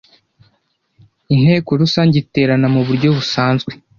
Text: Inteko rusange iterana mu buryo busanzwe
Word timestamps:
Inteko 1.33 1.69
rusange 1.81 2.15
iterana 2.23 2.67
mu 2.75 2.81
buryo 2.87 3.07
busanzwe 3.17 3.71